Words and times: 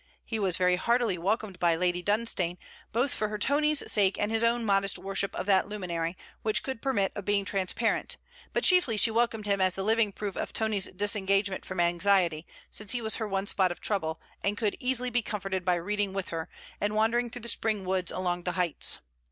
He 0.25 0.39
was 0.39 0.57
very 0.57 0.77
heartily 0.77 1.19
welcomed 1.19 1.59
by 1.59 1.75
Lady 1.75 2.01
Dunstane, 2.01 2.57
both 2.91 3.13
for 3.13 3.27
her 3.27 3.37
Tony's 3.37 3.83
sake 3.91 4.17
and 4.17 4.31
his 4.31 4.43
own 4.43 4.65
modest 4.65 4.97
worship 4.97 5.35
of 5.35 5.45
that 5.45 5.69
luminary, 5.69 6.17
which 6.41 6.63
could 6.63 6.81
permit 6.81 7.11
of 7.13 7.23
being 7.23 7.45
transparent; 7.45 8.17
but 8.51 8.63
chiefly 8.63 8.97
she 8.97 9.11
welcomed 9.11 9.45
him 9.45 9.61
as 9.61 9.75
the 9.75 9.83
living 9.83 10.11
proof 10.11 10.35
of 10.35 10.53
Tony's 10.53 10.85
disengagement 10.87 11.65
from 11.65 11.79
anxiety, 11.79 12.47
since 12.71 12.93
he 12.93 13.01
was 13.03 13.17
her 13.17 13.27
one 13.27 13.45
spot 13.45 13.71
of 13.71 13.79
trouble, 13.79 14.19
and 14.43 14.57
could 14.57 14.75
easily 14.79 15.11
be 15.11 15.21
comforted 15.21 15.63
by 15.63 15.75
reading 15.75 16.13
with 16.13 16.29
her, 16.29 16.49
and 16.79 16.95
wandering 16.95 17.29
through 17.29 17.43
the 17.43 17.47
Spring 17.47 17.85
woods 17.85 18.11
along 18.11 18.41
the 18.41 18.53
heights. 18.53 19.01